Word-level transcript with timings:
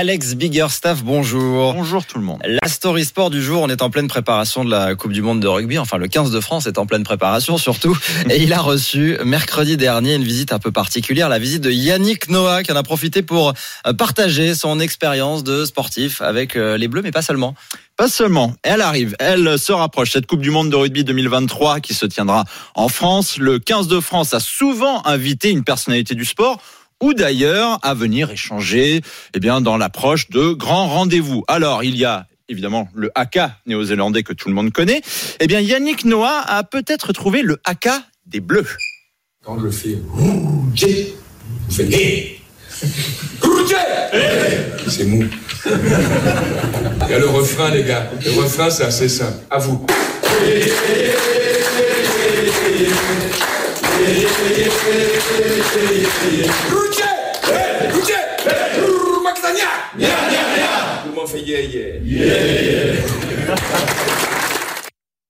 Alex 0.00 0.36
Biggerstaff, 0.36 1.02
bonjour. 1.02 1.74
Bonjour 1.74 2.06
tout 2.06 2.18
le 2.18 2.24
monde. 2.24 2.40
La 2.44 2.68
story 2.68 3.04
sport 3.04 3.30
du 3.30 3.42
jour, 3.42 3.62
on 3.62 3.68
est 3.68 3.82
en 3.82 3.90
pleine 3.90 4.06
préparation 4.06 4.64
de 4.64 4.70
la 4.70 4.94
Coupe 4.94 5.12
du 5.12 5.22
Monde 5.22 5.40
de 5.40 5.48
rugby. 5.48 5.76
Enfin, 5.76 5.98
le 5.98 6.06
15 6.06 6.30
de 6.30 6.38
France 6.38 6.68
est 6.68 6.78
en 6.78 6.86
pleine 6.86 7.02
préparation 7.02 7.58
surtout. 7.58 7.98
Et 8.30 8.40
il 8.40 8.52
a 8.52 8.60
reçu 8.60 9.18
mercredi 9.24 9.76
dernier 9.76 10.14
une 10.14 10.22
visite 10.22 10.52
un 10.52 10.60
peu 10.60 10.70
particulière, 10.70 11.28
la 11.28 11.40
visite 11.40 11.62
de 11.62 11.72
Yannick 11.72 12.28
Noah, 12.28 12.62
qui 12.62 12.70
en 12.70 12.76
a 12.76 12.84
profité 12.84 13.22
pour 13.22 13.54
euh, 13.88 13.92
partager 13.92 14.54
son 14.54 14.78
expérience 14.78 15.42
de 15.42 15.64
sportif 15.64 16.22
avec 16.22 16.54
euh, 16.54 16.78
les 16.78 16.86
Bleus, 16.86 17.02
mais 17.02 17.10
pas 17.10 17.22
seulement. 17.22 17.56
Pas 17.96 18.06
seulement, 18.06 18.54
elle 18.62 18.82
arrive, 18.82 19.16
elle 19.18 19.58
se 19.58 19.72
rapproche. 19.72 20.12
Cette 20.12 20.26
Coupe 20.26 20.42
du 20.42 20.52
Monde 20.52 20.70
de 20.70 20.76
rugby 20.76 21.02
2023 21.02 21.80
qui 21.80 21.94
se 21.94 22.06
tiendra 22.06 22.44
en 22.76 22.88
France. 22.88 23.38
Le 23.38 23.58
15 23.58 23.88
de 23.88 23.98
France 23.98 24.32
a 24.32 24.38
souvent 24.38 25.04
invité 25.04 25.50
une 25.50 25.64
personnalité 25.64 26.14
du 26.14 26.24
sport 26.24 26.60
ou 27.00 27.14
d'ailleurs 27.14 27.78
à 27.82 27.94
venir 27.94 28.30
échanger 28.30 29.02
eh 29.34 29.40
bien, 29.40 29.60
dans 29.60 29.76
l'approche 29.76 30.30
de 30.30 30.52
grands 30.52 30.88
rendez-vous. 30.88 31.44
Alors, 31.48 31.84
il 31.84 31.96
y 31.96 32.04
a 32.04 32.26
évidemment 32.48 32.88
le 32.94 33.10
haka 33.14 33.58
néo-zélandais 33.66 34.22
que 34.22 34.32
tout 34.32 34.48
le 34.48 34.54
monde 34.54 34.72
connaît. 34.72 35.02
Eh 35.40 35.46
bien, 35.46 35.60
Yannick 35.60 36.04
Noah 36.04 36.42
a 36.46 36.64
peut-être 36.64 37.12
trouvé 37.12 37.42
le 37.42 37.58
haka 37.64 38.02
des 38.26 38.40
Bleus. 38.40 38.76
Quand 39.44 39.58
je 39.60 39.70
fais 39.70 39.98
faites 41.70 41.92
Hé 41.92 42.40
C'est 44.88 45.04
mou. 45.04 45.24
Il 45.66 47.10
y 47.10 47.14
a 47.14 47.18
le 47.18 47.28
refrain, 47.28 47.70
les 47.70 47.84
gars. 47.84 48.10
Le 48.24 48.30
refrain, 48.42 48.70
c'est 48.70 48.84
assez 48.84 49.08
simple. 49.08 49.38
À 49.50 49.58
vous. 49.58 49.86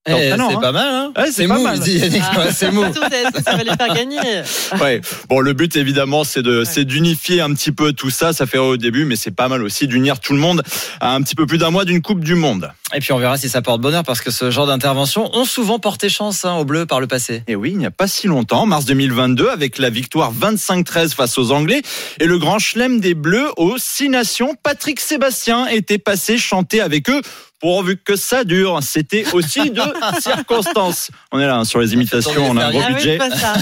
Eh, 0.08 0.12
c'est 0.12 0.32
hein. 0.32 0.60
pas 0.60 0.72
mal, 0.72 0.88
hein 0.88 1.12
Ouais, 1.16 1.26
c'est 1.26 1.32
C'est 1.32 1.48
pas 1.48 1.58
mou, 1.58 1.64
mal. 1.64 1.78
dit 1.78 1.98
Yannick 1.98 2.22
Noah, 2.34 2.52
c'est 2.52 2.70
mou. 2.70 2.84
Ça, 2.92 3.56
va 3.56 3.62
les 3.62 3.76
faire 3.76 3.94
gagner. 3.94 4.18
Ouais. 4.80 5.00
Bon, 5.28 5.40
le 5.40 5.52
but 5.52 5.76
évidemment, 5.76 6.24
c'est 6.24 6.42
de, 6.42 6.64
c'est 6.64 6.84
d'unifier 6.84 7.40
un 7.40 7.52
petit 7.54 7.72
peu 7.72 7.92
tout 7.92 8.10
ça. 8.10 8.32
Ça 8.32 8.46
fait 8.46 8.58
au 8.58 8.76
début, 8.76 9.04
mais 9.04 9.16
c'est 9.16 9.34
pas 9.34 9.48
mal 9.48 9.62
aussi 9.62 9.86
d'unir 9.86 10.20
tout 10.20 10.32
le 10.32 10.38
monde 10.38 10.62
à 11.00 11.14
un 11.14 11.22
petit 11.22 11.34
peu 11.34 11.46
plus 11.46 11.58
d'un 11.58 11.70
mois 11.70 11.84
d'une 11.84 12.00
Coupe 12.00 12.20
du 12.24 12.34
Monde. 12.34 12.70
Et 12.94 13.00
puis 13.00 13.12
on 13.12 13.18
verra 13.18 13.36
si 13.36 13.48
ça 13.48 13.60
porte 13.60 13.80
bonheur 13.80 14.02
parce 14.02 14.22
que 14.22 14.30
ce 14.30 14.50
genre 14.50 14.66
d'intervention 14.66 15.30
ont 15.36 15.44
souvent 15.44 15.78
porté 15.78 16.08
chance 16.08 16.44
hein, 16.44 16.54
aux 16.54 16.64
Bleus 16.64 16.86
par 16.86 17.00
le 17.00 17.06
passé. 17.06 17.42
Et 17.46 17.54
oui, 17.54 17.70
il 17.72 17.78
n'y 17.78 17.86
a 17.86 17.90
pas 17.90 18.08
si 18.08 18.26
longtemps, 18.26 18.64
mars 18.64 18.86
2022, 18.86 19.48
avec 19.48 19.78
la 19.78 19.90
victoire 19.90 20.32
25-13 20.32 21.14
face 21.14 21.36
aux 21.36 21.52
Anglais 21.52 21.82
et 22.18 22.26
le 22.26 22.38
grand 22.38 22.58
chelem 22.58 23.00
des 23.00 23.14
Bleus 23.14 23.48
aux 23.58 23.76
Six 23.76 24.08
Nations, 24.08 24.54
Patrick 24.62 25.00
Sébastien 25.00 25.66
était 25.66 25.98
passé 25.98 26.38
chanter 26.38 26.80
avec 26.80 27.10
eux. 27.10 27.20
Pourvu 27.60 27.96
que 27.96 28.14
ça 28.14 28.44
dure, 28.44 28.78
c'était 28.82 29.24
aussi 29.32 29.70
de 29.70 29.82
circonstances. 30.20 31.10
On 31.32 31.40
est 31.40 31.46
là 31.46 31.56
hein, 31.56 31.64
sur 31.64 31.80
les 31.80 31.92
imitations, 31.92 32.48
on 32.48 32.56
a 32.56 32.66
un 32.66 32.70
gros 32.70 32.86
budget. 32.94 33.18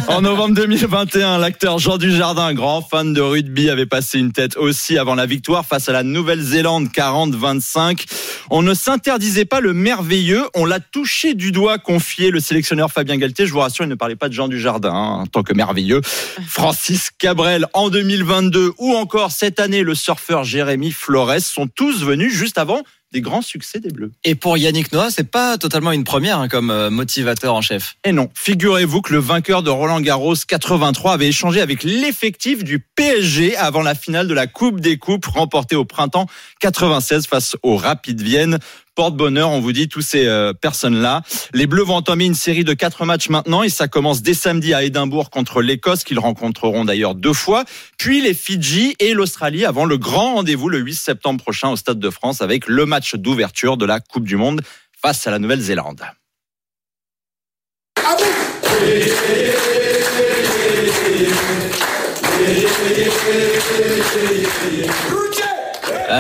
En 0.09 0.21
novembre 0.21 0.55
2021, 0.55 1.39
l'acteur 1.39 1.79
Jean 1.79 1.97
Dujardin, 1.97 2.53
grand 2.53 2.83
fan 2.83 3.15
de 3.15 3.23
rugby, 3.23 3.71
avait 3.71 3.87
passé 3.87 4.19
une 4.19 4.33
tête 4.33 4.59
aussi 4.59 4.99
avant 4.99 5.15
la 5.15 5.25
victoire 5.25 5.65
face 5.65 5.89
à 5.89 5.93
la 5.93 6.03
Nouvelle-Zélande 6.03 6.89
40-25. 6.89 8.05
On 8.51 8.61
ne 8.61 8.75
s'interdisait 9.17 9.47
pas 9.47 9.61
le 9.61 9.73
merveilleux, 9.73 10.45
on 10.55 10.67
l'a 10.67 10.79
touché 10.79 11.33
du 11.33 11.51
doigt, 11.51 11.79
confié 11.79 12.31
le 12.31 12.39
sélectionneur 12.39 12.91
Fabien 12.93 13.17
Galtier. 13.17 13.47
Je 13.47 13.53
vous 13.55 13.61
rassure, 13.61 13.87
il 13.87 13.89
ne 13.89 13.95
parlait 13.95 14.15
pas 14.15 14.29
de 14.29 14.35
Jean 14.35 14.47
Dujardin 14.47 14.93
hein, 14.93 15.23
en 15.23 15.27
tant 15.27 15.43
que 15.43 15.55
merveilleux. 15.55 16.03
Francis 16.47 17.11
Cabrel 17.17 17.67
en 17.73 17.89
2022 17.89 18.73
ou 18.77 18.95
encore 18.95 19.33
cette 19.33 19.59
année 19.59 19.83
le 19.83 19.95
surfeur 19.95 20.45
Jérémy 20.45 20.93
Flores 20.93 21.41
sont 21.41 21.67
tous 21.67 22.05
venus 22.05 22.35
juste 22.35 22.59
avant 22.59 22.83
des 23.13 23.23
grands 23.23 23.41
succès 23.41 23.81
des 23.81 23.89
Bleus. 23.89 24.13
Et 24.25 24.35
pour 24.35 24.59
Yannick 24.59 24.93
Noah, 24.93 25.11
c'est 25.11 25.31
pas 25.31 25.57
totalement 25.57 25.93
une 25.93 26.05
première 26.05 26.39
hein, 26.39 26.49
comme 26.49 26.71
euh, 26.71 26.91
motivateur 26.91 27.55
en 27.55 27.63
chef. 27.63 27.97
Et 28.05 28.13
non, 28.13 28.29
figurez-vous 28.35 29.01
que 29.01 29.15
le 29.15 29.21
vainqueur 29.21 29.63
de 29.63 29.71
Roland 29.71 30.01
Garros 30.01 30.35
83 30.35 31.15
avait 31.15 31.29
échangé 31.29 31.63
avec 31.63 31.83
l'effectif 31.85 32.65
du 32.65 32.81
PSG 32.81 33.57
avant 33.57 33.83
la 33.83 33.95
finale 33.95 34.29
de 34.29 34.35
la 34.35 34.47
Coupe 34.47 34.81
des 34.81 34.99
Coupes 34.99 35.25
remportée 35.25 35.77
au 35.77 35.87
printemps 35.87 36.27
96 36.61 37.27
face 37.27 37.57
au 37.63 37.77
Rapid 37.77 38.21
Vienne. 38.21 38.59
Porte-bonheur, 38.97 39.51
on 39.51 39.61
vous 39.61 39.73
dit, 39.73 39.89
tous 39.89 40.01
ces 40.01 40.27
euh, 40.27 40.55
personnes-là. 40.55 41.23
Les 41.53 41.67
Bleus 41.67 41.85
vont 41.85 41.97
entamer 41.97 42.25
une 42.25 42.35
série 42.35 42.65
de 42.65 42.73
quatre 42.73 43.05
matchs 43.05 43.29
maintenant 43.29 43.63
et 43.63 43.69
ça 43.69 43.89
commence 43.89 44.23
dès 44.23 44.33
samedi 44.33 44.73
à 44.73 44.83
Édimbourg 44.83 45.29
contre 45.29 45.61
l'Écosse 45.61 46.03
qu'ils 46.03 46.19
rencontreront 46.19 46.87
d'ailleurs 46.87 47.15
deux 47.15 47.35
fois. 47.35 47.65
Puis 47.99 48.23
les 48.23 48.33
Fidji 48.33 48.97
et 48.99 49.13
l'Australie 49.13 49.67
avant 49.67 49.85
le 49.85 49.99
grand 49.99 50.37
rendez-vous 50.37 50.71
le 50.71 50.79
8 50.79 50.95
septembre 50.95 51.43
prochain 51.43 51.69
au 51.69 51.77
Stade 51.77 51.99
de 51.99 52.11
France 52.11 52.41
avec 52.41 52.67
le 52.67 52.87
match 52.87 53.15
d'ouverture 53.15 53.77
de 53.77 53.85
la 53.85 54.01
Coupe 54.01 54.25
du 54.25 54.37
Monde 54.37 54.63
face 54.99 55.27
à 55.27 55.31
la 55.31 55.39
Nouvelle-Zélande. 55.39 56.01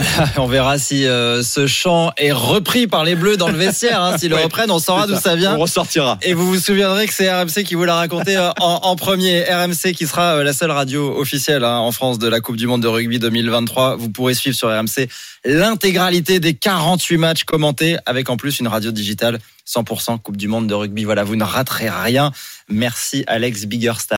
on 0.36 0.46
verra 0.46 0.78
si 0.78 1.06
euh, 1.06 1.42
ce 1.42 1.66
chant 1.66 2.12
est 2.16 2.32
repris 2.32 2.86
par 2.86 3.04
les 3.04 3.14
Bleus 3.14 3.36
dans 3.36 3.48
le 3.48 3.56
vestiaire. 3.56 4.02
Hein. 4.02 4.18
S'ils 4.18 4.30
le 4.30 4.36
Ouais, 4.36 4.44
reprennent, 4.44 4.70
on 4.70 4.78
saura 4.78 5.06
d'où 5.06 5.14
ça. 5.14 5.20
ça 5.20 5.36
vient. 5.36 5.54
On 5.56 5.60
ressortira. 5.60 6.18
Et 6.22 6.34
vous 6.34 6.46
vous 6.46 6.58
souviendrez 6.58 7.06
que 7.06 7.14
c'est 7.14 7.32
RMC 7.32 7.64
qui 7.64 7.74
vous 7.74 7.84
l'a 7.84 7.94
raconté 7.96 8.36
euh, 8.36 8.50
en, 8.60 8.80
en 8.82 8.96
premier. 8.96 9.42
RMC 9.44 9.92
qui 9.94 10.06
sera 10.06 10.36
euh, 10.36 10.44
la 10.44 10.52
seule 10.52 10.70
radio 10.70 11.18
officielle 11.18 11.64
hein, 11.64 11.78
en 11.78 11.92
France 11.92 12.18
de 12.18 12.28
la 12.28 12.40
Coupe 12.40 12.56
du 12.56 12.66
Monde 12.66 12.82
de 12.82 12.88
rugby 12.88 13.18
2023. 13.18 13.96
Vous 13.96 14.10
pourrez 14.10 14.34
suivre 14.34 14.56
sur 14.56 14.68
RMC 14.68 15.08
l'intégralité 15.44 16.40
des 16.40 16.54
48 16.54 17.16
matchs 17.18 17.44
commentés 17.44 17.96
avec 18.06 18.30
en 18.30 18.36
plus 18.36 18.58
une 18.60 18.68
radio 18.68 18.90
digitale 18.90 19.38
100% 19.66 20.20
Coupe 20.20 20.36
du 20.36 20.48
Monde 20.48 20.66
de 20.66 20.74
rugby. 20.74 21.04
Voilà, 21.04 21.24
vous 21.24 21.36
ne 21.36 21.44
raterez 21.44 21.90
rien. 21.90 22.32
Merci 22.68 23.24
Alex 23.26 23.64
Biggerstaff. 23.66 24.14